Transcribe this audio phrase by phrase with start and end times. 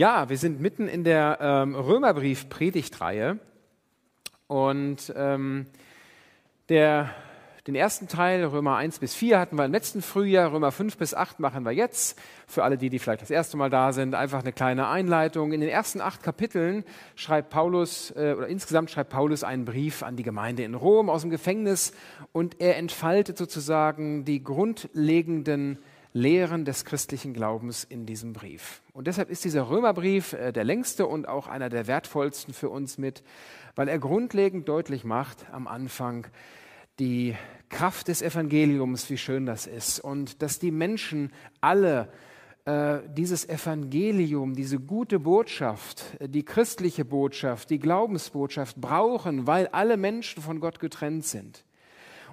[0.00, 3.38] Ja, wir sind mitten in der ähm, Römerbrief-Predigtreihe
[4.46, 5.66] und ähm,
[6.70, 7.10] der,
[7.66, 11.12] den ersten Teil, Römer 1 bis 4, hatten wir im letzten Frühjahr, Römer 5 bis
[11.12, 12.18] 8 machen wir jetzt.
[12.46, 15.52] Für alle die, die vielleicht das erste Mal da sind, einfach eine kleine Einleitung.
[15.52, 20.16] In den ersten acht Kapiteln schreibt Paulus, äh, oder insgesamt schreibt Paulus einen Brief an
[20.16, 21.92] die Gemeinde in Rom aus dem Gefängnis
[22.32, 25.76] und er entfaltet sozusagen die grundlegenden
[26.12, 28.82] Lehren des christlichen Glaubens in diesem Brief.
[28.92, 32.98] Und deshalb ist dieser Römerbrief äh, der längste und auch einer der wertvollsten für uns
[32.98, 33.22] mit,
[33.76, 36.26] weil er grundlegend deutlich macht am Anfang
[36.98, 37.36] die
[37.68, 42.08] Kraft des Evangeliums, wie schön das ist, und dass die Menschen alle
[42.64, 50.42] äh, dieses Evangelium, diese gute Botschaft, die christliche Botschaft, die Glaubensbotschaft brauchen, weil alle Menschen
[50.42, 51.64] von Gott getrennt sind.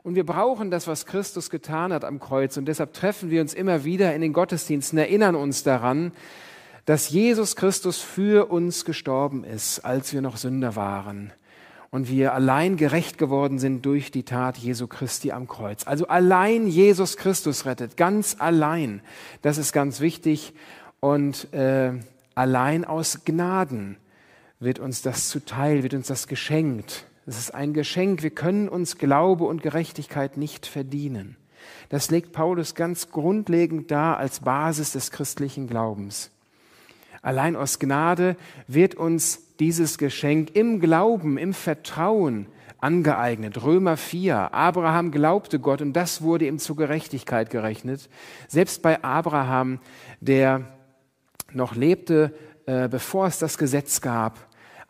[0.07, 2.55] Und wir brauchen das, was Christus getan hat am Kreuz.
[2.55, 6.13] Und deshalb treffen wir uns immer wieder in den Gottesdiensten, erinnern uns daran,
[6.85, 11.33] dass Jesus Christus für uns gestorben ist, als wir noch Sünder waren.
[11.89, 15.85] Und wir allein gerecht geworden sind durch die Tat Jesu Christi am Kreuz.
[15.85, 19.01] Also allein Jesus Christus rettet, ganz allein.
[19.41, 20.53] Das ist ganz wichtig.
[21.01, 21.91] Und äh,
[22.33, 23.97] allein aus Gnaden
[24.61, 27.06] wird uns das zuteil, wird uns das geschenkt.
[27.27, 28.23] Es ist ein Geschenk.
[28.23, 31.35] Wir können uns Glaube und Gerechtigkeit nicht verdienen.
[31.89, 36.31] Das legt Paulus ganz grundlegend dar als Basis des christlichen Glaubens.
[37.21, 42.47] Allein aus Gnade wird uns dieses Geschenk im Glauben, im Vertrauen
[42.79, 43.61] angeeignet.
[43.61, 44.53] Römer 4.
[44.53, 48.09] Abraham glaubte Gott und das wurde ihm zur Gerechtigkeit gerechnet.
[48.47, 49.79] Selbst bei Abraham,
[50.21, 50.63] der
[51.51, 52.33] noch lebte,
[52.65, 54.46] äh, bevor es das Gesetz gab,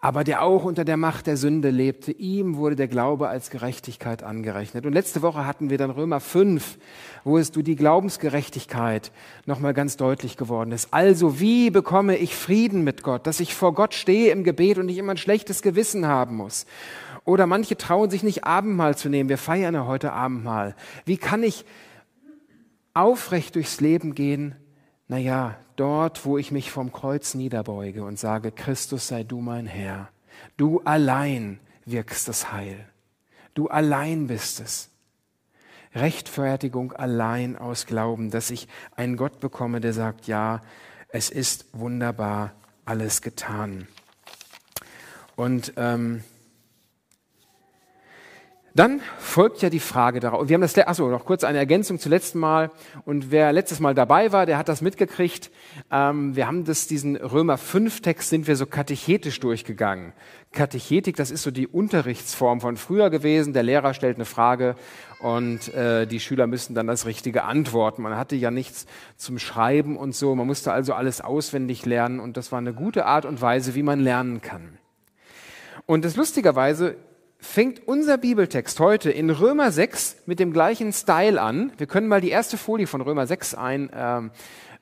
[0.07, 4.23] aber der auch unter der Macht der Sünde lebte, ihm wurde der Glaube als Gerechtigkeit
[4.23, 4.85] angerechnet.
[4.85, 6.77] Und letzte Woche hatten wir dann Römer 5,
[7.25, 9.11] wo es du die Glaubensgerechtigkeit
[9.45, 10.93] nochmal ganz deutlich geworden ist.
[10.93, 14.85] Also wie bekomme ich Frieden mit Gott, dass ich vor Gott stehe im Gebet und
[14.85, 16.67] nicht immer ein schlechtes Gewissen haben muss?
[17.25, 19.27] Oder manche trauen sich nicht Abendmahl zu nehmen.
[19.27, 20.77] Wir feiern ja heute Abendmahl.
[21.03, 21.65] Wie kann ich
[22.93, 24.55] aufrecht durchs Leben gehen?
[25.07, 30.09] Naja, dort, wo ich mich vom Kreuz niederbeuge und sage, Christus sei du mein Herr.
[30.57, 32.85] Du allein wirkst das Heil.
[33.53, 34.89] Du allein bist es.
[35.95, 40.61] Rechtfertigung allein aus Glauben, dass ich einen Gott bekomme, der sagt, ja,
[41.09, 42.53] es ist wunderbar
[42.85, 43.87] alles getan.
[45.35, 46.23] Und ähm,
[48.77, 50.47] dann folgt ja die Frage darauf.
[50.47, 52.69] Wir haben das, achso, noch kurz eine Ergänzung zum letzten Mal.
[53.05, 55.49] Und wer letztes Mal dabei war, der hat das mitgekriegt.
[55.91, 60.13] Ähm, wir haben das, diesen Römer 5 Text sind wir so katechetisch durchgegangen.
[60.51, 63.53] Katechetik, das ist so die Unterrichtsform von früher gewesen.
[63.53, 64.75] Der Lehrer stellt eine Frage
[65.21, 68.01] und äh, die Schüler müssen dann das Richtige antworten.
[68.01, 70.35] Man hatte ja nichts zum Schreiben und so.
[70.35, 73.83] Man musste also alles auswendig lernen und das war eine gute Art und Weise, wie
[73.83, 74.77] man lernen kann.
[75.85, 76.97] Und das lustigerweise
[77.39, 81.71] fängt unser Bibeltext heute in Römer 6 mit dem gleichen Style an.
[81.77, 84.31] Wir können mal die erste Folie von Römer 6 ein, ähm,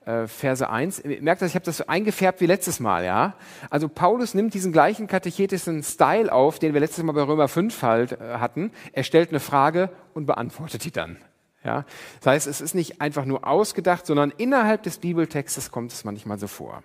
[0.06, 1.00] äh, Verse 1.
[1.00, 3.36] Ihr merkt, ich habe das eingefärbt wie letztes Mal, ja.
[3.70, 7.82] Also Paulus nimmt diesen gleichen katechetischen Style auf, den wir letztes Mal bei Römer 5
[7.82, 8.72] halt äh, hatten.
[8.94, 11.18] Er stellt eine Frage und beantwortet die dann.
[11.64, 11.84] Ja,
[12.20, 16.38] das heißt, es ist nicht einfach nur ausgedacht, sondern innerhalb des Bibeltextes kommt es manchmal
[16.38, 16.84] so vor.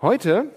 [0.00, 0.52] Heute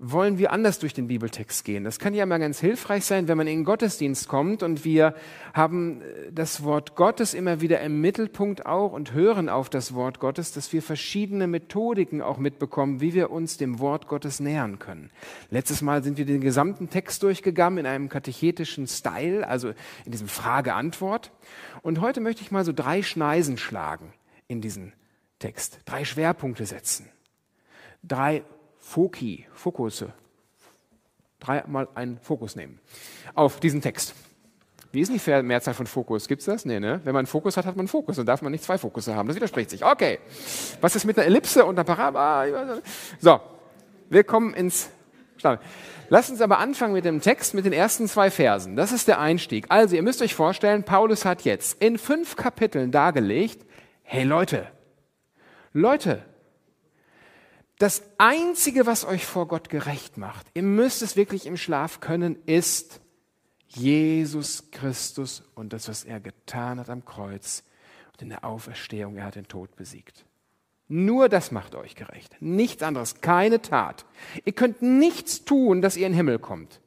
[0.00, 1.82] wollen wir anders durch den Bibeltext gehen.
[1.82, 5.12] Das kann ja immer ganz hilfreich sein, wenn man in den Gottesdienst kommt und wir
[5.52, 10.20] haben äh, das Wort Gottes immer wieder im Mittelpunkt auch und hören auf das Wort
[10.20, 15.10] Gottes, dass wir verschiedene Methodiken auch mitbekommen, wie wir uns dem Wort Gottes nähern können.
[15.50, 19.70] Letztes Mal sind wir den gesamten Text durchgegangen in einem katechetischen Style, also
[20.04, 21.32] in diesem Frage-Antwort.
[21.82, 24.12] Und heute möchte ich mal so drei Schneisen schlagen
[24.46, 24.92] in diesen
[25.40, 27.08] Text, drei Schwerpunkte setzen,
[28.04, 28.44] drei
[28.88, 30.14] Foki, Fokusse.
[31.40, 32.80] Dreimal einen Fokus nehmen
[33.34, 34.14] auf diesen Text.
[34.92, 36.26] Wie ist die Mehrzahl von Fokus?
[36.26, 36.64] Gibt es das?
[36.64, 37.02] Nee, ne?
[37.04, 38.16] Wenn man einen Fokus hat, hat man einen Fokus.
[38.16, 39.28] Dann darf man nicht zwei Fokusse haben.
[39.28, 39.84] Das widerspricht sich.
[39.84, 40.20] Okay.
[40.80, 42.80] Was ist mit einer Ellipse und einer Parabola?
[43.20, 43.38] So.
[44.08, 44.88] Wir kommen ins
[45.36, 45.60] Stammel.
[46.08, 48.74] Lasst uns aber anfangen mit dem Text, mit den ersten zwei Versen.
[48.74, 49.66] Das ist der Einstieg.
[49.68, 53.66] Also, ihr müsst euch vorstellen, Paulus hat jetzt in fünf Kapiteln dargelegt,
[54.02, 54.66] hey Leute,
[55.74, 56.22] Leute,
[57.78, 62.36] das Einzige, was euch vor Gott gerecht macht, ihr müsst es wirklich im Schlaf können,
[62.46, 63.00] ist
[63.68, 67.62] Jesus Christus und das, was er getan hat am Kreuz
[68.12, 69.16] und in der Auferstehung.
[69.16, 70.24] Er hat den Tod besiegt.
[70.88, 72.34] Nur das macht euch gerecht.
[72.40, 73.20] Nichts anderes.
[73.20, 74.06] Keine Tat.
[74.44, 76.80] Ihr könnt nichts tun, dass ihr in den Himmel kommt.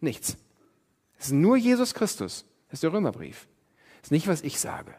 [0.00, 0.36] Nichts.
[1.18, 2.44] Es ist nur Jesus Christus.
[2.68, 3.48] Das ist der Römerbrief.
[4.02, 4.94] Das ist nicht, was ich sage.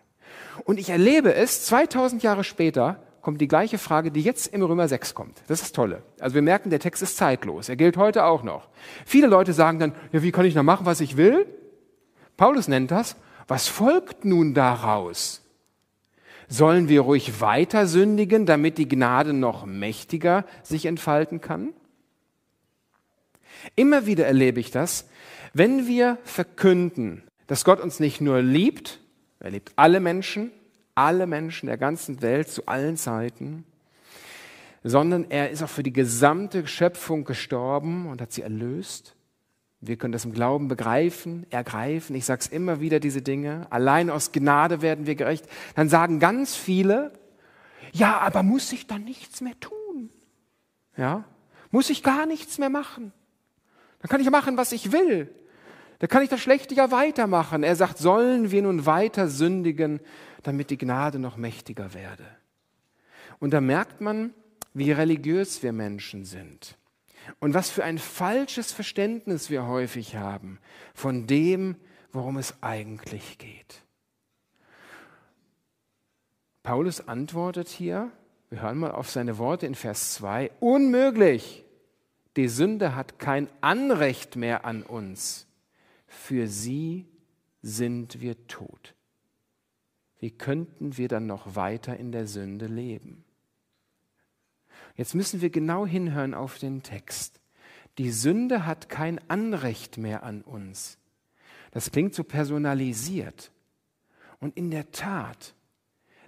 [0.66, 4.88] Und ich erlebe es 2000 Jahre später kommt die gleiche Frage, die jetzt im Römer
[4.88, 5.42] 6 kommt.
[5.48, 6.02] Das ist Tolle.
[6.22, 7.68] Also wir merken, der Text ist zeitlos.
[7.68, 8.70] Er gilt heute auch noch.
[9.06, 11.46] Viele Leute sagen dann, ja, wie kann ich noch machen, was ich will?
[12.38, 15.42] Paulus nennt das, was folgt nun daraus?
[16.48, 21.74] Sollen wir ruhig weiter sündigen, damit die Gnade noch mächtiger sich entfalten kann?
[23.76, 25.10] Immer wieder erlebe ich das,
[25.52, 29.02] wenn wir verkünden, dass Gott uns nicht nur liebt,
[29.42, 30.50] er liebt alle Menschen,
[30.98, 33.66] alle Menschen der ganzen Welt zu allen Zeiten,
[34.84, 39.16] sondern er ist auch für die gesamte Schöpfung gestorben und hat sie erlöst.
[39.80, 42.16] Wir können das im Glauben begreifen, ergreifen.
[42.16, 43.68] Ich sage es immer wieder, diese Dinge.
[43.70, 45.46] Allein aus Gnade werden wir gerecht.
[45.76, 47.14] Dann sagen ganz viele,
[47.94, 50.10] ja, aber muss ich dann nichts mehr tun?
[50.96, 51.26] Ja,
[51.70, 53.14] muss ich gar nichts mehr machen?
[54.00, 55.30] Dann kann ich machen, was ich will.
[56.00, 57.64] Da kann ich das Schlechte ja weitermachen.
[57.64, 60.00] Er sagt, sollen wir nun weiter sündigen,
[60.44, 62.26] damit die Gnade noch mächtiger werde.
[63.40, 64.34] Und da merkt man,
[64.74, 66.78] wie religiös wir Menschen sind
[67.40, 70.60] und was für ein falsches Verständnis wir häufig haben
[70.94, 71.76] von dem,
[72.12, 73.82] worum es eigentlich geht.
[76.64, 78.12] Paulus antwortet hier,
[78.50, 81.66] wir hören mal auf seine Worte in Vers 2, unmöglich.
[82.36, 85.47] Die Sünde hat kein Anrecht mehr an uns.
[86.08, 87.06] Für sie
[87.62, 88.96] sind wir tot.
[90.20, 93.24] Wie könnten wir dann noch weiter in der Sünde leben?
[94.96, 97.40] Jetzt müssen wir genau hinhören auf den Text.
[98.00, 100.98] Die Sünde hat kein Anrecht mehr an uns.
[101.72, 103.52] Das klingt so personalisiert.
[104.40, 105.56] Und in der Tat,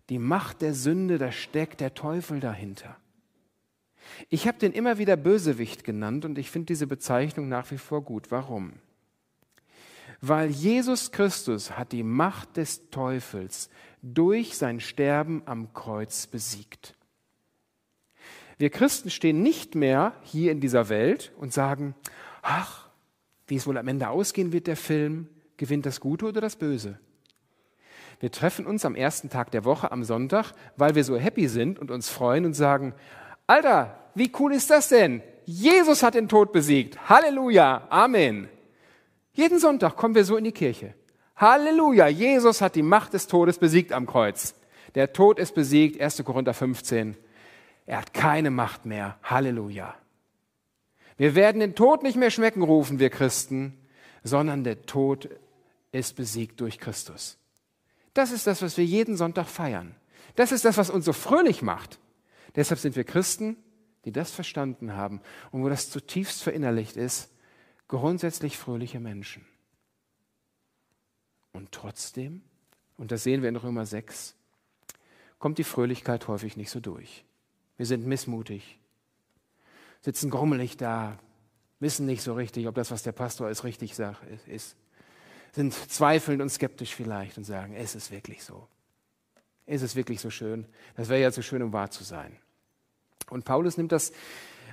[0.10, 2.98] die Macht der Sünde, da steckt der Teufel dahinter.
[4.30, 8.04] Ich habe den immer wieder Bösewicht genannt und ich finde diese Bezeichnung nach wie vor
[8.04, 8.32] gut.
[8.32, 8.74] Warum?
[10.22, 13.70] Weil Jesus Christus hat die Macht des Teufels
[14.02, 16.96] durch sein Sterben am Kreuz besiegt.
[18.58, 21.96] Wir Christen stehen nicht mehr hier in dieser Welt und sagen,
[22.42, 22.90] ach,
[23.48, 27.00] wie es wohl am Ende ausgehen wird, der Film, gewinnt das Gute oder das Böse?
[28.20, 31.80] Wir treffen uns am ersten Tag der Woche am Sonntag, weil wir so happy sind
[31.80, 32.94] und uns freuen und sagen,
[33.48, 35.24] Alter, wie cool ist das denn?
[35.46, 37.10] Jesus hat den Tod besiegt.
[37.10, 37.88] Halleluja.
[37.90, 38.50] Amen.
[39.40, 40.96] Jeden Sonntag kommen wir so in die Kirche.
[41.38, 42.10] Halleluja.
[42.10, 44.54] Jesus hat die Macht des Todes besiegt am Kreuz.
[44.96, 46.02] Der Tod ist besiegt.
[46.02, 46.26] 1.
[46.26, 47.16] Korinther 15.
[47.86, 49.18] Er hat keine Macht mehr.
[49.24, 49.96] Halleluja.
[51.16, 53.78] Wir werden den Tod nicht mehr schmecken, rufen wir Christen,
[54.26, 55.30] sondern der Tod
[55.94, 57.38] ist besiegt durch Christus.
[58.14, 59.96] Das ist das, was wir jeden Sonntag feiern.
[60.36, 61.98] Das ist das, was uns so fröhlich macht.
[62.58, 63.56] Deshalb sind wir Christen,
[64.04, 65.22] die das verstanden haben
[65.52, 67.30] und wo das zutiefst verinnerlicht ist,
[67.90, 69.46] grundsätzlich fröhliche Menschen.
[71.52, 72.42] Und trotzdem,
[72.96, 74.36] und das sehen wir in Römer 6,
[75.40, 77.26] kommt die Fröhlichkeit häufig nicht so durch.
[77.76, 78.80] Wir sind missmutig,
[80.02, 81.20] sitzen grummelig da,
[81.80, 84.78] wissen nicht so richtig, ob das, was der Pastor als richtig sagt, ist.
[85.52, 88.68] Sind zweifelnd und skeptisch vielleicht und sagen, ist es wirklich so?
[89.66, 90.66] Ist es wirklich so schön?
[90.96, 92.38] Das wäre ja so schön, um wahr zu sein.
[93.30, 94.12] Und Paulus nimmt das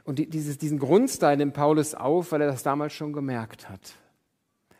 [0.07, 3.95] und dieses, diesen Grundstyle nimmt Paulus auf, weil er das damals schon gemerkt hat.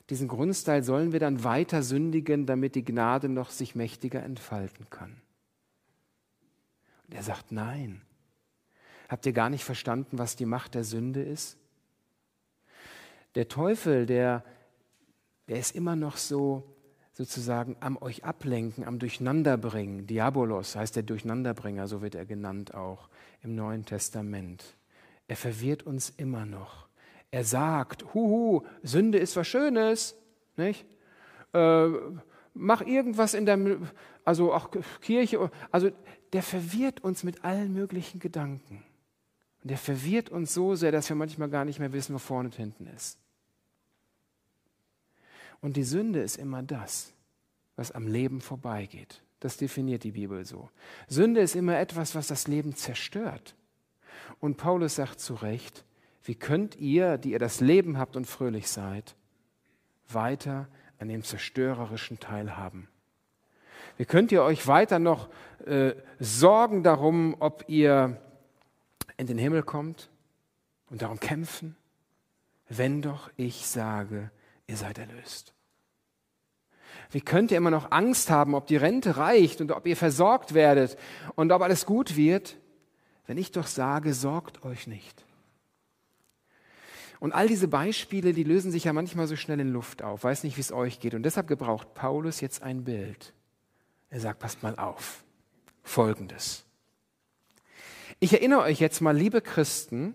[0.09, 5.21] Diesen Grundstyle sollen wir dann weiter sündigen, damit die Gnade noch sich mächtiger entfalten kann.
[7.07, 8.03] Und er sagt, nein,
[9.09, 11.57] Habt ihr gar nicht verstanden, was die Macht der Sünde ist?
[13.35, 14.45] Der Teufel, der,
[15.49, 16.65] der ist immer noch so
[17.13, 20.07] sozusagen am euch ablenken, am Durcheinanderbringen.
[20.07, 23.09] Diabolos heißt der Durcheinanderbringer, so wird er genannt auch
[23.43, 24.76] im Neuen Testament.
[25.29, 26.89] Er verwirrt uns immer noch.
[27.31, 30.17] Er sagt, huhu, Sünde ist was Schönes,
[30.57, 30.87] nicht?
[31.53, 31.89] Äh,
[32.55, 33.79] mach irgendwas in der,
[34.25, 35.91] also auch Kirche, also
[36.33, 38.85] der verwirrt uns mit allen möglichen Gedanken.
[39.63, 42.49] Und der verwirrt uns so sehr, dass wir manchmal gar nicht mehr wissen, wo vorne
[42.49, 43.19] und hinten ist.
[45.61, 47.13] Und die Sünde ist immer das,
[47.75, 49.23] was am Leben vorbeigeht.
[49.41, 50.71] Das definiert die Bibel so.
[51.09, 53.55] Sünde ist immer etwas, was das Leben zerstört.
[54.41, 55.85] Und Paulus sagt zu Recht,
[56.25, 59.15] wie könnt ihr, die ihr das Leben habt und fröhlich seid,
[60.09, 62.89] weiter an dem zerstörerischen teilhaben?
[63.97, 65.29] Wie könnt ihr euch weiter noch
[65.65, 68.21] äh, sorgen darum, ob ihr
[69.17, 70.11] in den Himmel kommt
[70.91, 71.77] und darum kämpfen,
[72.69, 74.31] wenn doch ich sage,
[74.67, 75.55] ihr seid erlöst?
[77.11, 80.55] Wie könnt ihr immer noch Angst haben, ob die Rente reicht und ob ihr versorgt
[80.55, 80.99] werdet
[81.37, 82.57] und ob alles gut wird,
[83.27, 85.25] wenn ich doch sage, sorgt euch nicht?
[87.19, 90.25] Und all diese Beispiele, die lösen sich ja manchmal so schnell in Luft auf.
[90.25, 91.15] Weiß nicht, wie es euch geht.
[91.15, 93.33] Und deshalb gebraucht Paulus jetzt ein Bild.
[94.11, 95.25] Er sagt, passt mal auf.
[95.83, 96.65] Folgendes.
[98.21, 100.15] Ich erinnere euch jetzt mal, liebe Christen,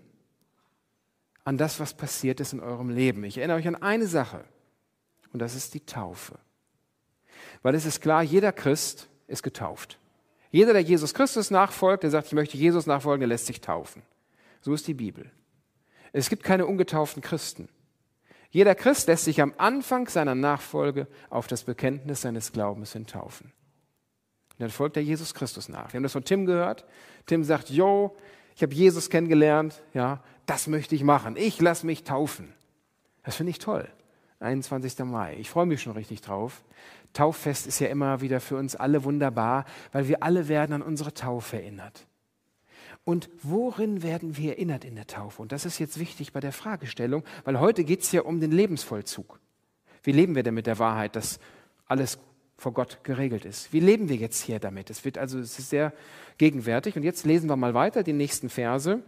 [1.44, 3.24] an das, was passiert ist in eurem Leben.
[3.24, 4.44] Ich erinnere euch an eine Sache
[5.32, 6.38] und das ist die Taufe.
[7.62, 9.98] Weil es ist klar, jeder Christ ist getauft.
[10.52, 14.02] Jeder, der Jesus Christus nachfolgt, der sagt, ich möchte Jesus nachfolgen, der lässt sich taufen.
[14.60, 15.30] So ist die Bibel.
[16.12, 17.68] Es gibt keine ungetauften Christen.
[18.50, 23.46] Jeder Christ lässt sich am Anfang seiner Nachfolge auf das Bekenntnis seines Glaubens hin taufen.
[24.50, 25.92] Und dann folgt er Jesus Christus nach.
[25.92, 26.84] Wir haben das von Tim gehört.
[27.24, 28.14] Tim sagt, yo,
[28.54, 31.36] ich habe Jesus kennengelernt, ja, das möchte ich machen.
[31.38, 32.52] Ich lasse mich taufen.
[33.24, 33.88] Das finde ich toll.
[34.40, 34.98] 21.
[34.98, 35.36] Mai.
[35.38, 36.62] Ich freue mich schon richtig drauf.
[37.12, 41.12] Tauffest ist ja immer wieder für uns alle wunderbar, weil wir alle werden an unsere
[41.14, 42.06] Taufe erinnert.
[43.04, 45.42] Und worin werden wir erinnert in der Taufe?
[45.42, 48.52] Und das ist jetzt wichtig bei der Fragestellung, weil heute geht es ja um den
[48.52, 49.40] Lebensvollzug.
[50.04, 51.40] Wie leben wir denn mit der Wahrheit, dass
[51.86, 52.18] alles
[52.56, 53.72] vor Gott geregelt ist?
[53.72, 54.88] Wie leben wir jetzt hier damit?
[54.88, 55.92] Es wird also es ist sehr
[56.38, 56.96] gegenwärtig.
[56.96, 59.02] Und jetzt lesen wir mal weiter die nächsten Verse.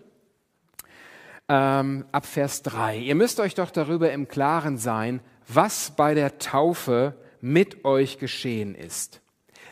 [1.49, 2.99] Ähm, ab Vers 3.
[2.99, 8.75] Ihr müsst euch doch darüber im Klaren sein, was bei der Taufe mit euch geschehen
[8.75, 9.21] ist.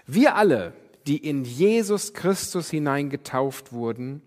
[0.06, 0.74] Wir alle,
[1.06, 4.20] die in Jesus Christus hineingetauft wurden,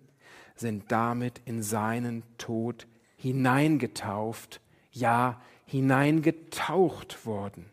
[0.56, 2.88] sind damit in seinen Tod
[3.18, 4.62] hineingetauft,
[4.92, 7.70] ja hineingetaucht worden.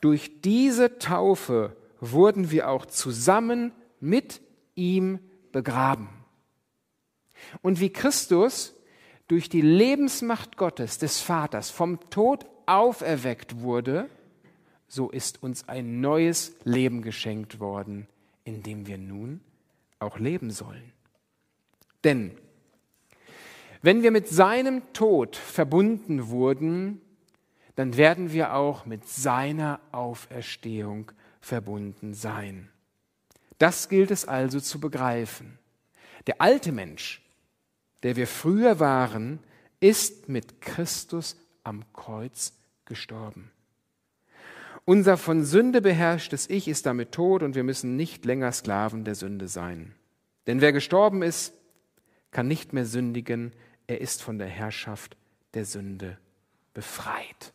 [0.00, 4.40] Durch diese Taufe wurden wir auch zusammen mit
[4.76, 5.18] ihm
[5.50, 6.08] begraben.
[7.62, 8.74] Und wie Christus
[9.26, 14.08] durch die Lebensmacht Gottes, des Vaters, vom Tod auferweckt wurde,
[14.88, 18.06] so ist uns ein neues Leben geschenkt worden,
[18.44, 19.40] in dem wir nun
[19.98, 20.92] auch leben sollen.
[22.04, 22.36] Denn
[23.82, 27.00] wenn wir mit seinem Tod verbunden wurden,
[27.74, 32.70] dann werden wir auch mit seiner Auferstehung verbunden sein.
[33.58, 35.58] Das gilt es also zu begreifen.
[36.26, 37.22] Der alte Mensch,
[38.02, 39.40] der wir früher waren,
[39.80, 42.52] ist mit Christus am Kreuz
[42.84, 43.50] gestorben.
[44.88, 49.16] Unser von Sünde beherrschtes Ich ist damit tot und wir müssen nicht länger Sklaven der
[49.16, 49.96] Sünde sein.
[50.46, 51.54] Denn wer gestorben ist,
[52.30, 53.52] kann nicht mehr sündigen,
[53.88, 55.16] er ist von der Herrschaft
[55.54, 56.18] der Sünde
[56.72, 57.52] befreit.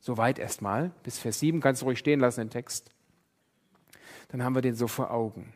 [0.00, 2.90] Soweit erstmal, bis Vers 7, kannst du ruhig stehen lassen, den Text.
[4.26, 5.52] Dann haben wir den so vor Augen.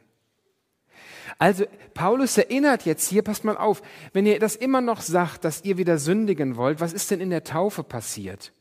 [1.39, 5.65] Also Paulus erinnert jetzt hier, passt mal auf, wenn ihr das immer noch sagt, dass
[5.65, 8.53] ihr wieder sündigen wollt, was ist denn in der Taufe passiert?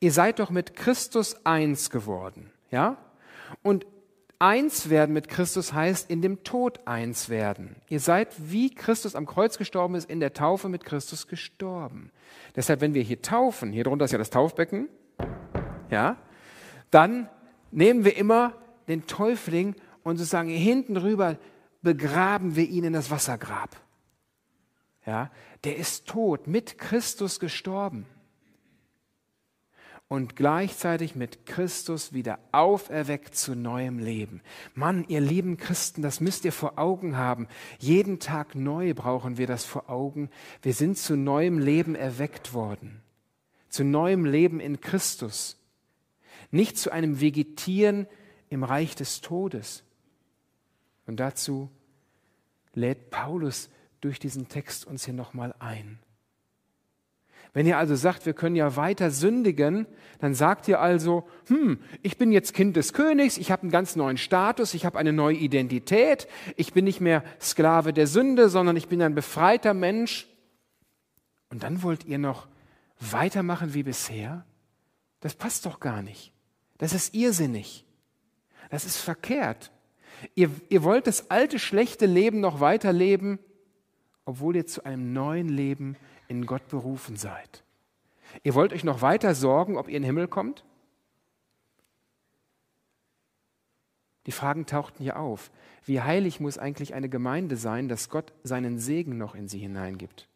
[0.00, 2.96] Ihr seid doch mit Christus eins geworden, ja?
[3.62, 3.86] Und
[4.38, 7.76] eins werden mit Christus heißt in dem Tod eins werden.
[7.88, 12.10] Ihr seid wie Christus am Kreuz gestorben ist, in der Taufe mit Christus gestorben.
[12.54, 14.88] Deshalb, wenn wir hier taufen, hier drunter ist ja das Taufbecken,
[15.90, 16.16] ja,
[16.90, 17.28] dann
[17.70, 18.54] nehmen wir immer
[18.88, 21.36] den Täufling und sozusagen hinten rüber
[21.82, 23.76] begraben wir ihn in das Wassergrab.
[25.04, 25.30] Ja,
[25.64, 28.06] der ist tot, mit Christus gestorben
[30.08, 34.40] und gleichzeitig mit Christus wieder auferweckt zu neuem Leben.
[34.74, 37.48] Mann, ihr lieben Christen, das müsst ihr vor Augen haben.
[37.78, 40.30] Jeden Tag neu brauchen wir das vor Augen.
[40.62, 43.02] Wir sind zu neuem Leben erweckt worden,
[43.68, 45.58] zu neuem Leben in Christus,
[46.52, 48.06] nicht zu einem Vegetieren
[48.48, 49.82] im Reich des Todes.
[51.06, 51.68] Und dazu
[52.74, 53.70] lädt Paulus
[54.00, 55.98] durch diesen Text uns hier nochmal ein.
[57.56, 59.86] Wenn ihr also sagt, wir können ja weiter sündigen,
[60.18, 63.96] dann sagt ihr also, hm, ich bin jetzt Kind des Königs, ich habe einen ganz
[63.96, 68.76] neuen Status, ich habe eine neue Identität, ich bin nicht mehr Sklave der Sünde, sondern
[68.76, 70.28] ich bin ein befreiter Mensch.
[71.48, 72.46] Und dann wollt ihr noch
[73.00, 74.44] weitermachen wie bisher?
[75.20, 76.34] Das passt doch gar nicht.
[76.76, 77.86] Das ist irrsinnig.
[78.68, 79.72] Das ist verkehrt.
[80.34, 83.38] Ihr, ihr wollt das alte, schlechte Leben noch weiterleben,
[84.26, 85.96] obwohl ihr zu einem neuen Leben
[86.28, 87.64] in Gott berufen seid.
[88.42, 90.64] Ihr wollt euch noch weiter sorgen, ob ihr in den Himmel kommt?
[94.26, 95.50] Die Fragen tauchten hier auf.
[95.84, 100.28] Wie heilig muss eigentlich eine Gemeinde sein, dass Gott seinen Segen noch in sie hineingibt?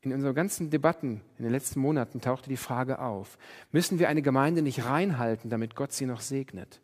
[0.00, 3.38] In unseren ganzen Debatten in den letzten Monaten tauchte die Frage auf,
[3.72, 6.80] müssen wir eine Gemeinde nicht reinhalten, damit Gott sie noch segnet?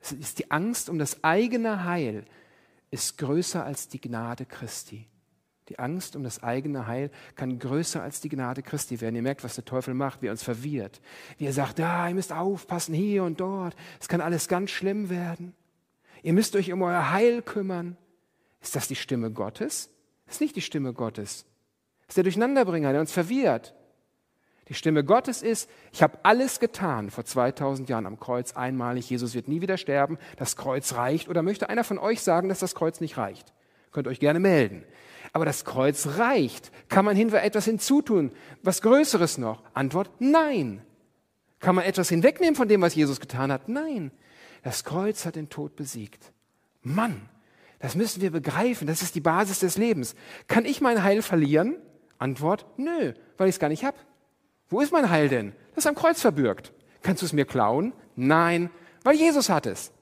[0.00, 2.24] Es ist die Angst um das eigene Heil
[2.90, 5.08] ist größer als die Gnade Christi.
[5.68, 9.16] Die Angst um das eigene Heil kann größer als die Gnade Christi werden.
[9.16, 11.00] Ihr merkt, was der Teufel macht, wie er uns verwirrt.
[11.38, 13.74] Wie er sagt, ah, ihr müsst aufpassen hier und dort.
[13.98, 15.54] Es kann alles ganz schlimm werden.
[16.22, 17.96] Ihr müsst euch um euer Heil kümmern.
[18.60, 19.90] Ist das die Stimme Gottes?
[20.26, 21.46] Das ist nicht die Stimme Gottes.
[22.02, 23.74] Das ist der Durcheinanderbringer, der uns verwirrt.
[24.68, 29.10] Die Stimme Gottes ist, ich habe alles getan vor 2000 Jahren am Kreuz einmalig.
[29.10, 30.18] Jesus wird nie wieder sterben.
[30.36, 31.28] Das Kreuz reicht.
[31.28, 33.52] Oder möchte einer von euch sagen, dass das Kreuz nicht reicht?
[33.92, 34.84] Könnt euch gerne melden.
[35.34, 36.70] Aber das Kreuz reicht.
[36.88, 38.30] Kann man hinter etwas hinzutun?
[38.62, 39.62] Was Größeres noch?
[39.74, 40.80] Antwort, nein.
[41.58, 43.68] Kann man etwas hinwegnehmen von dem, was Jesus getan hat?
[43.68, 44.12] Nein.
[44.62, 46.32] Das Kreuz hat den Tod besiegt.
[46.82, 47.28] Mann,
[47.80, 48.86] das müssen wir begreifen.
[48.86, 50.14] Das ist die Basis des Lebens.
[50.46, 51.76] Kann ich mein Heil verlieren?
[52.18, 53.96] Antwort, nö, weil ich es gar nicht habe.
[54.68, 55.52] Wo ist mein Heil denn?
[55.74, 56.72] Das ist am Kreuz verbürgt.
[57.02, 57.92] Kannst du es mir klauen?
[58.14, 58.70] Nein,
[59.02, 59.92] weil Jesus hat es.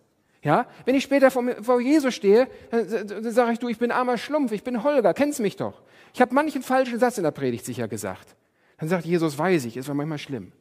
[0.42, 3.92] Ja, wenn ich später vor, vor Jesus stehe, dann, dann sage ich, du, ich bin
[3.92, 5.82] armer Schlumpf, ich bin Holger, kennst mich doch.
[6.14, 8.34] Ich habe manchen falschen Satz in der Predigt sicher gesagt.
[8.78, 10.52] Dann sagt Jesus, weiß ich, ist war manchmal schlimm.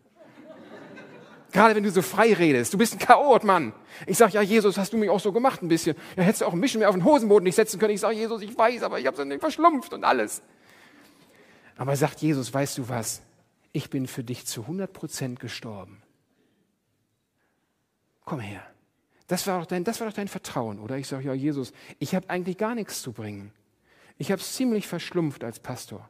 [1.51, 3.73] Gerade wenn du so frei redest, du bist ein Chaot, Mann.
[4.05, 5.97] Ich sage, ja, Jesus, hast du mich auch so gemacht ein bisschen.
[6.15, 7.93] Ja, hättest du auch ein bisschen mehr auf den Hosenboden nicht setzen können.
[7.93, 10.41] Ich sage, Jesus, ich weiß, aber ich habe es nicht verschlumpft und alles.
[11.75, 13.21] Aber sagt Jesus, weißt du was?
[13.73, 16.03] Ich bin für dich zu 100 Prozent gestorben.
[18.23, 18.63] Komm her.
[19.31, 20.97] Das war, doch dein, das war doch dein Vertrauen, oder?
[20.97, 23.53] Ich sage, ja, Jesus, ich habe eigentlich gar nichts zu bringen.
[24.17, 26.09] Ich habe es ziemlich verschlumpft als Pastor.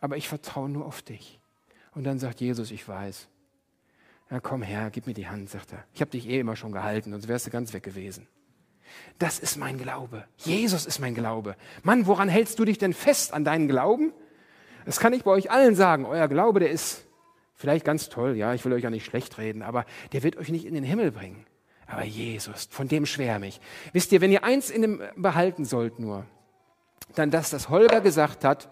[0.00, 1.38] Aber ich vertraue nur auf dich.
[1.94, 3.28] Und dann sagt Jesus, ich weiß.
[4.28, 5.84] Ja, komm her, gib mir die Hand, sagt er.
[5.94, 8.26] Ich habe dich eh immer schon gehalten, sonst wärst du ganz weg gewesen.
[9.20, 10.24] Das ist mein Glaube.
[10.38, 11.54] Jesus ist mein Glaube.
[11.84, 14.12] Mann, woran hältst du dich denn fest an deinen Glauben?
[14.84, 16.04] Das kann ich bei euch allen sagen.
[16.04, 17.06] Euer Glaube, der ist
[17.54, 20.48] vielleicht ganz toll, ja, ich will euch ja nicht schlecht reden, aber der wird euch
[20.48, 21.45] nicht in den Himmel bringen.
[21.86, 23.60] Aber Jesus, von dem schwärme ich.
[23.92, 26.26] Wisst ihr, wenn ihr eins in dem behalten sollt nur,
[27.14, 28.68] dann das, das Holger gesagt hat,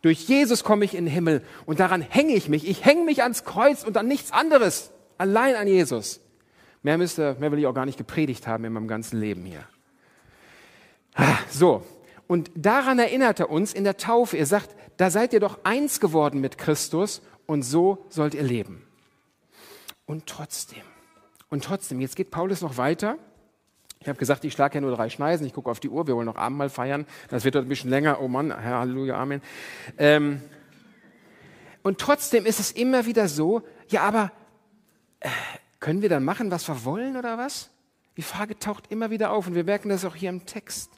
[0.00, 2.68] durch Jesus komme ich in den Himmel und daran hänge ich mich.
[2.68, 4.92] Ich hänge mich ans Kreuz und an nichts anderes.
[5.18, 6.20] Allein an Jesus.
[6.82, 9.64] Mehr, müsste, mehr will ich auch gar nicht gepredigt haben in meinem ganzen Leben hier.
[11.14, 11.84] Ah, so,
[12.26, 14.36] und daran erinnert er uns in der Taufe.
[14.36, 18.86] Er sagt, da seid ihr doch eins geworden mit Christus und so sollt ihr leben.
[20.06, 20.82] Und trotzdem,
[21.52, 23.18] und trotzdem, jetzt geht Paulus noch weiter.
[24.00, 25.46] Ich habe gesagt, ich schlage ja nur drei Schneisen.
[25.46, 27.06] Ich gucke auf die Uhr, wir wollen noch Abendmahl feiern.
[27.28, 28.22] Das wird dort ein bisschen länger.
[28.22, 29.42] Oh Mann, Halleluja, Amen.
[29.98, 30.40] Ähm,
[31.82, 34.32] und trotzdem ist es immer wieder so, ja, aber
[35.20, 35.28] äh,
[35.78, 37.68] können wir dann machen, was wir wollen oder was?
[38.16, 40.90] Die Frage taucht immer wieder auf und wir merken das auch hier im Text.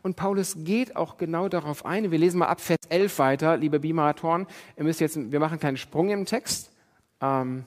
[0.00, 2.10] Und Paulus geht auch genau darauf ein.
[2.10, 4.46] Wir lesen mal ab Vers 11 weiter, liebe Bimaratoren.
[4.78, 6.72] Ihr müsst jetzt, wir machen keinen Sprung im Text.
[7.20, 7.66] Ähm,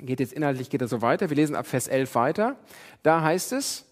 [0.00, 1.30] geht jetzt inhaltlich geht er so weiter.
[1.30, 2.56] Wir lesen ab Vers 11 weiter.
[3.02, 3.86] Da heißt es,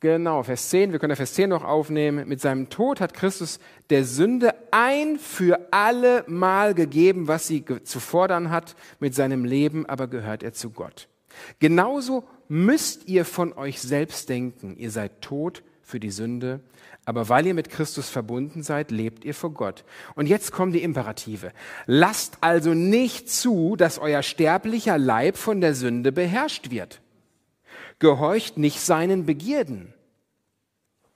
[0.00, 2.28] genau, Vers 10, wir können Vers 10 noch aufnehmen.
[2.28, 8.00] Mit seinem Tod hat Christus der Sünde ein für alle Mal gegeben, was sie zu
[8.00, 8.76] fordern hat.
[8.98, 11.08] Mit seinem Leben aber gehört er zu Gott.
[11.58, 14.76] Genauso müsst ihr von euch selbst denken.
[14.76, 16.58] Ihr seid tot für die Sünde,
[17.04, 19.84] aber weil ihr mit Christus verbunden seid, lebt ihr vor Gott.
[20.16, 21.52] Und jetzt kommen die Imperative.
[21.86, 27.00] Lasst also nicht zu, dass euer sterblicher Leib von der Sünde beherrscht wird.
[28.00, 29.94] Gehorcht nicht seinen Begierden.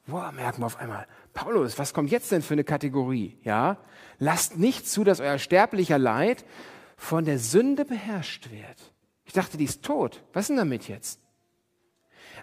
[0.07, 1.05] Boah, merken wir auf einmal.
[1.33, 3.39] Paulus, was kommt jetzt denn für eine Kategorie?
[3.43, 3.79] Ja?
[4.21, 6.45] Lasst nicht zu, dass euer sterblicher Leid
[6.97, 8.93] von der Sünde beherrscht wird.
[9.25, 10.23] Ich dachte, die ist tot.
[10.33, 11.24] Was ist denn damit jetzt?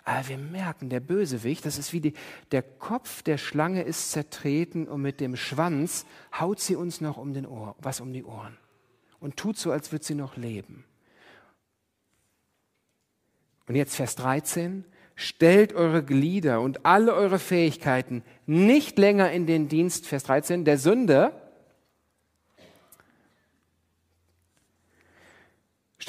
[0.04, 2.14] Aber wir merken, der Bösewicht, das ist wie die,
[2.52, 6.06] der Kopf der Schlange ist zertreten und mit dem Schwanz
[6.40, 8.58] haut sie uns noch um den Ohr, was um die Ohren
[9.22, 10.84] und tut so, als würde sie noch leben.
[13.68, 14.84] Und jetzt Vers 13.
[15.16, 20.80] Stellt eure Glieder und alle eure Fähigkeiten nicht länger in den Dienst, Vers 13, der
[20.80, 21.41] Sünde,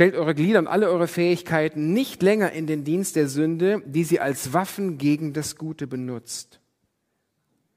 [0.03, 4.03] Stellt eure Glieder und alle eure Fähigkeiten nicht länger in den Dienst der Sünde, die
[4.03, 6.59] sie als Waffen gegen das Gute benutzt.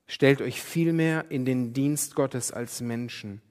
[0.07, 3.43] Stellt euch vielmehr in den Dienst Gottes als Menschen,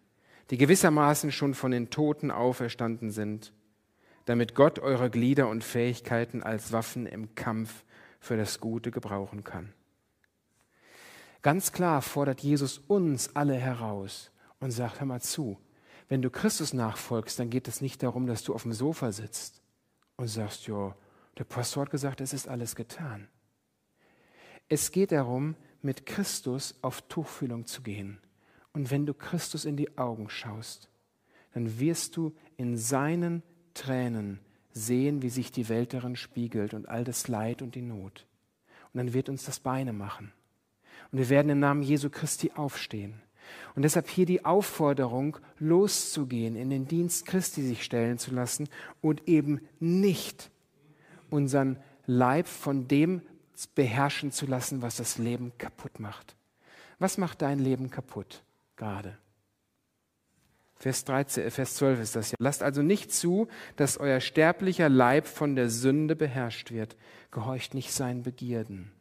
[0.50, 3.52] die gewissermaßen schon von den Toten auferstanden sind,
[4.24, 7.84] damit Gott eure Glieder und Fähigkeiten als Waffen im Kampf
[8.18, 9.72] für das Gute gebrauchen kann.
[11.42, 15.60] Ganz klar fordert Jesus uns alle heraus und sagt, hör mal zu,
[16.08, 19.62] wenn du Christus nachfolgst, dann geht es nicht darum, dass du auf dem Sofa sitzt
[20.16, 20.94] und sagst, ja,
[21.38, 23.28] der Pastor hat gesagt, es ist alles getan.
[24.68, 28.18] Es geht darum, mit Christus auf Tuchfühlung zu gehen.
[28.72, 30.88] Und wenn du Christus in die Augen schaust,
[31.52, 33.42] dann wirst du in seinen
[33.74, 34.40] Tränen
[34.72, 38.26] sehen, wie sich die Welt darin spiegelt und all das Leid und die Not.
[38.92, 40.32] Und dann wird uns das Beine machen.
[41.12, 43.20] Und wir werden im Namen Jesu Christi aufstehen.
[43.74, 48.68] Und deshalb hier die Aufforderung, loszugehen, in den Dienst Christi sich stellen zu lassen
[49.00, 50.50] und eben nicht
[51.30, 53.22] unseren Leib von dem
[53.74, 56.36] beherrschen zu lassen, was das Leben kaputt macht.
[56.98, 58.42] Was macht dein Leben kaputt
[58.76, 59.18] gerade?
[60.76, 62.36] Vers, 13, äh, Vers 12 ist das ja.
[62.38, 66.96] Lasst also nicht zu, dass euer sterblicher Leib von der Sünde beherrscht wird.
[67.30, 68.92] Gehorcht nicht seinen Begierden.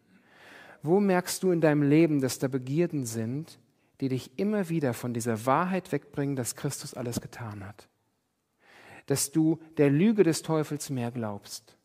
[0.82, 3.60] Wo merkst du in deinem Leben, dass da Begierden sind,
[4.02, 7.88] die dich immer wieder von dieser Wahrheit wegbringen, dass Christus alles getan hat?
[9.06, 11.78] Dass du der Lüge des Teufels mehr glaubst?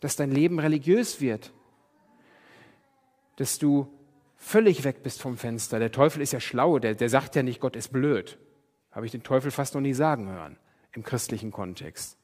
[0.00, 1.52] Dass dein Leben religiös wird?
[3.36, 3.92] Dass du
[4.36, 5.78] völlig weg bist vom Fenster?
[5.78, 8.38] Der Teufel ist ja schlau, der, der sagt ja nicht, Gott ist blöd.
[8.90, 10.58] Habe ich den Teufel fast noch nie sagen hören
[10.92, 12.18] im christlichen Kontext.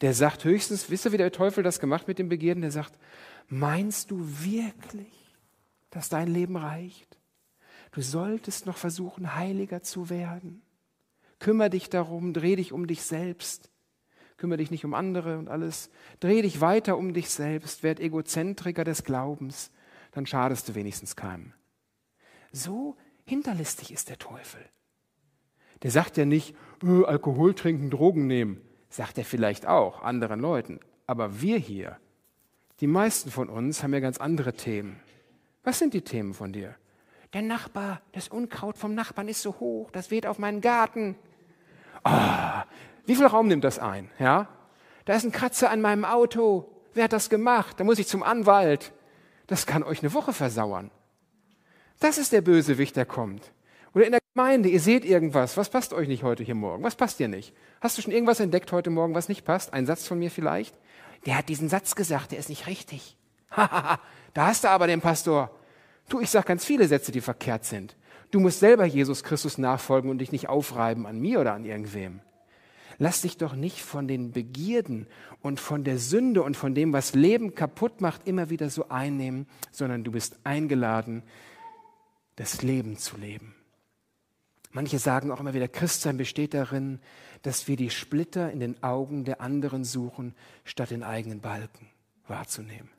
[0.00, 2.60] Der sagt höchstens, wisst ihr, wie der Teufel das gemacht mit dem Begierden?
[2.60, 2.98] Der sagt,
[3.48, 5.36] meinst du wirklich,
[5.90, 7.17] dass dein Leben reicht?
[7.92, 10.62] Du solltest noch versuchen, heiliger zu werden.
[11.38, 13.70] Kümmer dich darum, dreh dich um dich selbst.
[14.36, 15.90] Kümmere dich nicht um andere und alles.
[16.20, 19.70] Dreh dich weiter um dich selbst, werd Egozentriker des Glaubens,
[20.12, 21.52] dann schadest du wenigstens keinem.
[22.52, 24.60] So hinterlistig ist der Teufel.
[25.82, 28.60] Der sagt ja nicht, äh, Alkohol trinken, Drogen nehmen.
[28.90, 30.80] Sagt er vielleicht auch anderen Leuten.
[31.06, 31.98] Aber wir hier,
[32.80, 35.00] die meisten von uns, haben ja ganz andere Themen.
[35.62, 36.76] Was sind die Themen von dir?
[37.34, 41.16] Der Nachbar, das Unkraut vom Nachbarn ist so hoch, das weht auf meinen Garten.
[42.04, 42.10] Oh,
[43.04, 44.10] wie viel Raum nimmt das ein?
[44.18, 44.48] Ja?
[45.04, 46.70] Da ist ein Kratzer an meinem Auto.
[46.94, 47.78] Wer hat das gemacht?
[47.78, 48.92] Da muss ich zum Anwalt.
[49.46, 50.90] Das kann euch eine Woche versauern.
[52.00, 53.52] Das ist der Bösewicht, der kommt.
[53.94, 56.82] Oder in der Gemeinde, ihr seht irgendwas, was passt euch nicht heute hier morgen?
[56.82, 57.54] Was passt dir nicht?
[57.80, 59.72] Hast du schon irgendwas entdeckt heute Morgen, was nicht passt?
[59.72, 60.74] Ein Satz von mir vielleicht?
[61.26, 63.16] Der hat diesen Satz gesagt, der ist nicht richtig.
[63.56, 63.98] da
[64.34, 65.50] hast du aber den Pastor.
[66.08, 67.96] Du, ich sag ganz viele Sätze, die verkehrt sind.
[68.30, 72.20] Du musst selber Jesus Christus nachfolgen und dich nicht aufreiben an mir oder an irgendwem.
[72.98, 75.06] Lass dich doch nicht von den Begierden
[75.40, 79.46] und von der Sünde und von dem, was Leben kaputt macht, immer wieder so einnehmen,
[79.70, 81.22] sondern du bist eingeladen,
[82.36, 83.54] das Leben zu leben.
[84.72, 87.00] Manche sagen auch immer wieder, Christsein besteht darin,
[87.42, 91.88] dass wir die Splitter in den Augen der anderen suchen, statt den eigenen Balken
[92.26, 92.90] wahrzunehmen.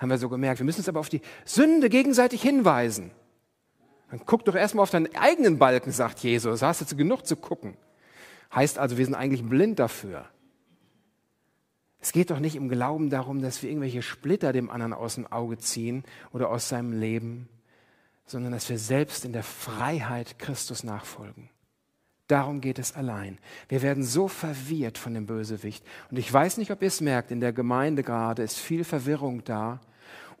[0.00, 0.58] Haben wir so gemerkt.
[0.58, 3.10] Wir müssen uns aber auf die Sünde gegenseitig hinweisen.
[4.10, 6.62] Dann guck doch erstmal auf deinen eigenen Balken, sagt Jesus.
[6.62, 7.76] Hast du genug zu gucken.
[8.52, 10.24] Heißt also, wir sind eigentlich blind dafür.
[12.00, 15.26] Es geht doch nicht im Glauben darum, dass wir irgendwelche Splitter dem anderen aus dem
[15.26, 17.50] Auge ziehen oder aus seinem Leben,
[18.24, 21.50] sondern dass wir selbst in der Freiheit Christus nachfolgen.
[22.26, 23.38] Darum geht es allein.
[23.68, 25.84] Wir werden so verwirrt von dem Bösewicht.
[26.10, 29.44] Und ich weiß nicht, ob ihr es merkt, in der Gemeinde gerade ist viel Verwirrung
[29.44, 29.80] da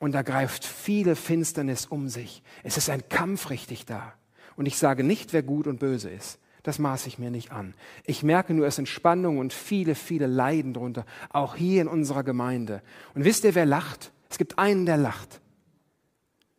[0.00, 2.42] und da greift viele Finsternis um sich.
[2.64, 4.14] Es ist ein Kampf richtig da.
[4.56, 6.40] Und ich sage nicht, wer gut und böse ist.
[6.62, 7.74] Das maße ich mir nicht an.
[8.04, 12.24] Ich merke nur, es sind Spannungen und viele, viele Leiden drunter, auch hier in unserer
[12.24, 12.82] Gemeinde.
[13.14, 14.10] Und wisst ihr, wer lacht?
[14.28, 15.40] Es gibt einen, der lacht.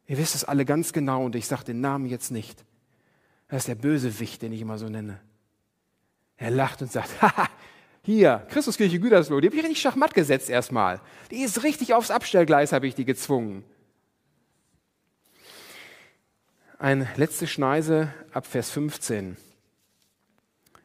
[0.06, 2.64] Ihr wisst es alle ganz genau und ich sage den Namen jetzt nicht.
[3.48, 5.20] Das ist der Bösewicht, den ich immer so nenne.
[6.38, 7.48] Er lacht und sagt, haha,
[8.04, 11.02] hier, Christuskirche Gütersloh, die habe ich richtig schachmatt gesetzt erstmal.
[11.30, 13.64] Die ist richtig aufs Abstellgleis, habe ich die gezwungen.
[16.80, 19.38] Ein letzte Schneise ab Vers 15.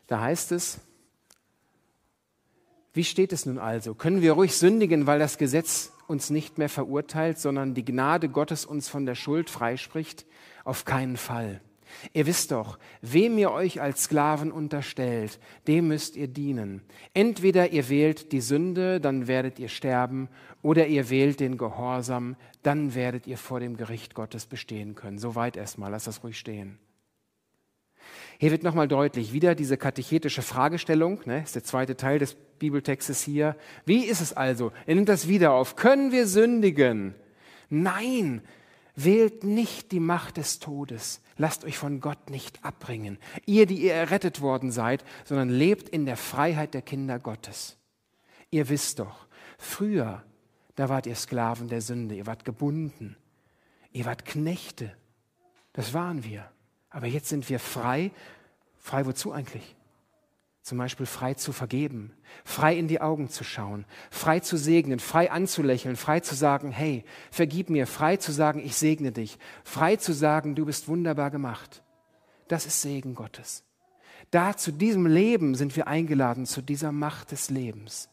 [0.06, 0.78] Da heißt es,
[2.92, 3.94] wie steht es nun also?
[3.94, 8.66] Können wir ruhig sündigen, weil das Gesetz uns nicht mehr verurteilt, sondern die Gnade Gottes
[8.66, 10.26] uns von der Schuld freispricht?
[10.64, 11.60] Auf keinen Fall.
[12.12, 16.82] Ihr wisst doch, wem ihr euch als Sklaven unterstellt, dem müsst ihr dienen.
[17.14, 20.28] Entweder ihr wählt die Sünde, dann werdet ihr sterben,
[20.62, 25.18] oder ihr wählt den Gehorsam, dann werdet ihr vor dem Gericht Gottes bestehen können.
[25.18, 26.78] Soweit erstmal, lass das ruhig stehen.
[28.38, 33.22] Hier wird nochmal deutlich, wieder diese katechetische Fragestellung, ne, ist der zweite Teil des Bibeltextes
[33.22, 33.56] hier.
[33.84, 34.72] Wie ist es also?
[34.86, 35.76] Er nimmt das wieder auf.
[35.76, 37.14] Können wir sündigen?
[37.70, 38.42] Nein,
[38.96, 41.20] wählt nicht die Macht des Todes.
[41.36, 43.18] Lasst euch von Gott nicht abbringen.
[43.44, 47.76] Ihr, die ihr errettet worden seid, sondern lebt in der Freiheit der Kinder Gottes.
[48.50, 49.26] Ihr wisst doch,
[49.58, 50.24] früher,
[50.74, 53.16] da wart ihr Sklaven der Sünde, ihr wart gebunden,
[53.92, 54.96] ihr wart Knechte.
[55.74, 56.50] Das waren wir.
[56.88, 58.10] Aber jetzt sind wir frei.
[58.78, 59.75] Frei wozu eigentlich?
[60.66, 62.10] Zum Beispiel frei zu vergeben,
[62.44, 67.04] frei in die Augen zu schauen, frei zu segnen, frei anzulächeln, frei zu sagen, hey,
[67.30, 71.84] vergib mir, frei zu sagen, ich segne dich, frei zu sagen, du bist wunderbar gemacht.
[72.48, 73.62] Das ist Segen Gottes.
[74.32, 78.08] Da zu diesem Leben sind wir eingeladen, zu dieser Macht des Lebens.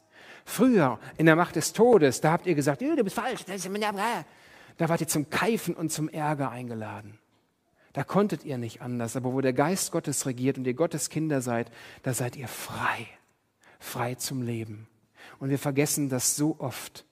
[0.46, 3.46] Früher in der Macht des Todes, da habt ihr gesagt, du bist falsch,
[4.78, 7.18] da wart ihr zum Keifen und zum Ärger eingeladen.
[7.94, 9.16] Da konntet ihr nicht anders.
[9.16, 13.08] Aber wo der Geist Gottes regiert und ihr Gottes Kinder seid, da seid ihr frei.
[13.80, 14.88] Frei zum Leben.
[15.40, 17.06] Und wir vergessen das so oft,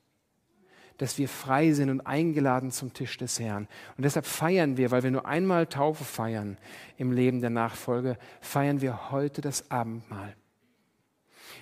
[0.97, 3.67] dass wir frei sind und eingeladen zum Tisch des Herrn.
[3.97, 6.57] Und deshalb feiern wir, weil wir nur einmal Taufe feiern
[6.97, 10.35] im Leben der Nachfolge, feiern wir heute das Abendmahl.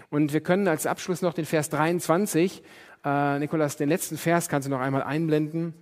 [0.09, 2.63] Und wir können als Abschluss noch den Vers 23,
[3.05, 5.73] äh, Nikolas, den letzten Vers kannst du noch einmal einblenden.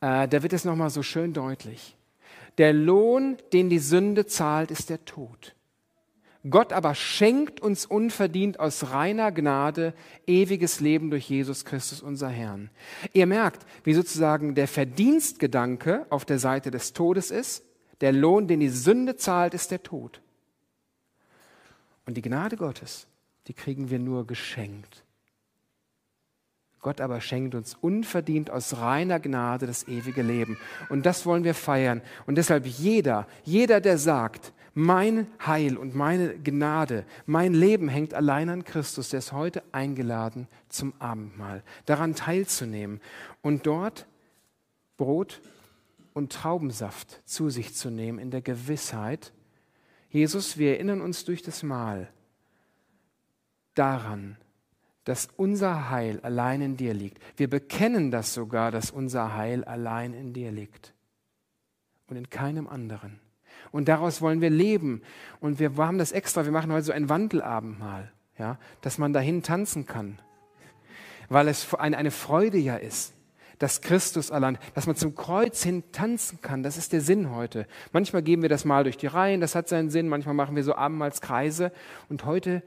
[0.00, 1.97] Äh, da wird es nochmal so schön deutlich.
[2.58, 5.54] Der Lohn, den die Sünde zahlt, ist der Tod.
[6.48, 9.92] Gott aber schenkt uns unverdient aus reiner Gnade
[10.26, 12.70] ewiges Leben durch Jesus Christus, unser Herrn.
[13.12, 17.64] Ihr merkt, wie sozusagen der Verdienstgedanke auf der Seite des Todes ist.
[18.00, 20.20] Der Lohn, den die Sünde zahlt, ist der Tod.
[22.06, 23.08] Und die Gnade Gottes,
[23.48, 25.04] die kriegen wir nur geschenkt.
[26.80, 30.58] Gott aber schenkt uns unverdient aus reiner Gnade das ewige Leben.
[30.88, 32.02] Und das wollen wir feiern.
[32.26, 38.48] Und deshalb jeder, jeder, der sagt, mein Heil und meine Gnade, mein Leben hängt allein
[38.48, 43.00] an Christus, der ist heute eingeladen zum Abendmahl, daran teilzunehmen
[43.42, 44.06] und dort
[44.96, 45.40] Brot
[46.12, 49.32] und Traubensaft zu sich zu nehmen in der Gewissheit,
[50.10, 52.08] Jesus, wir erinnern uns durch das Mahl
[53.74, 54.36] daran,
[55.08, 57.18] dass unser Heil allein in dir liegt.
[57.38, 60.92] Wir bekennen das sogar, dass unser Heil allein in dir liegt
[62.08, 63.18] und in keinem anderen.
[63.70, 65.00] Und daraus wollen wir leben.
[65.40, 69.42] Und wir haben das extra, wir machen heute so ein Wandelabendmahl, ja, dass man dahin
[69.42, 70.18] tanzen kann.
[71.30, 73.14] Weil es eine Freude ja ist,
[73.58, 76.62] dass Christus allein, dass man zum Kreuz hin tanzen kann.
[76.62, 77.66] Das ist der Sinn heute.
[77.92, 80.06] Manchmal geben wir das mal durch die Reihen, das hat seinen Sinn.
[80.10, 81.72] Manchmal machen wir so Abendmahlskreise.
[82.10, 82.62] Und heute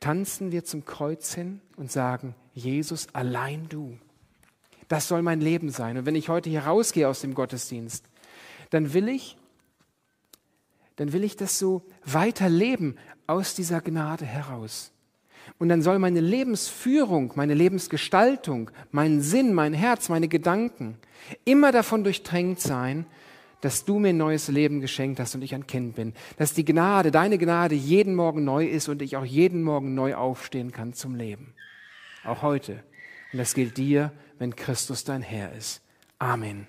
[0.00, 3.98] tanzen wir zum Kreuz hin und sagen, Jesus, allein du.
[4.88, 5.98] Das soll mein Leben sein.
[5.98, 8.04] Und wenn ich heute hier rausgehe aus dem Gottesdienst,
[8.70, 9.36] dann will ich,
[10.96, 14.90] dann will ich das so weiterleben aus dieser Gnade heraus.
[15.58, 20.98] Und dann soll meine Lebensführung, meine Lebensgestaltung, mein Sinn, mein Herz, meine Gedanken
[21.44, 23.06] immer davon durchdrängt sein,
[23.60, 26.14] dass du mir ein neues Leben geschenkt hast und ich ein Kind bin.
[26.36, 30.14] Dass die Gnade, deine Gnade jeden Morgen neu ist und ich auch jeden Morgen neu
[30.14, 31.54] aufstehen kann zum Leben.
[32.24, 32.82] Auch heute.
[33.32, 35.82] Und das gilt dir, wenn Christus dein Herr ist.
[36.18, 36.66] Amen.